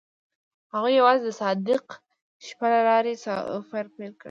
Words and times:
هغوی 0.73 0.93
یوځای 0.99 1.19
د 1.23 1.27
صادق 1.39 1.85
شپه 2.45 2.65
له 2.73 2.79
لارې 2.87 3.13
سفر 3.23 3.85
پیل 3.93 4.11
کړ. 4.15 4.19